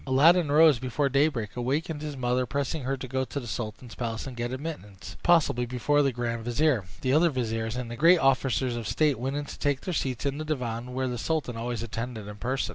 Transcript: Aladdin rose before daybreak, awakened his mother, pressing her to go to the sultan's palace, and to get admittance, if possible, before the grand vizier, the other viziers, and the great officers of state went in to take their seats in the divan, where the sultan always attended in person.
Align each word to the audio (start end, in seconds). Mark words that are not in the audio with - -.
Aladdin 0.07 0.51
rose 0.51 0.79
before 0.79 1.09
daybreak, 1.09 1.55
awakened 1.55 2.01
his 2.01 2.17
mother, 2.17 2.47
pressing 2.47 2.85
her 2.85 2.97
to 2.97 3.07
go 3.07 3.23
to 3.23 3.39
the 3.39 3.45
sultan's 3.45 3.93
palace, 3.93 4.25
and 4.25 4.35
to 4.35 4.41
get 4.41 4.51
admittance, 4.51 5.13
if 5.13 5.21
possible, 5.21 5.63
before 5.67 6.01
the 6.01 6.11
grand 6.11 6.43
vizier, 6.43 6.85
the 7.01 7.13
other 7.13 7.29
viziers, 7.29 7.75
and 7.75 7.91
the 7.91 7.95
great 7.95 8.17
officers 8.17 8.75
of 8.75 8.87
state 8.87 9.19
went 9.19 9.35
in 9.35 9.45
to 9.45 9.59
take 9.59 9.81
their 9.81 9.93
seats 9.93 10.25
in 10.25 10.39
the 10.39 10.43
divan, 10.45 10.93
where 10.95 11.07
the 11.07 11.19
sultan 11.19 11.55
always 11.55 11.83
attended 11.83 12.27
in 12.27 12.37
person. 12.37 12.69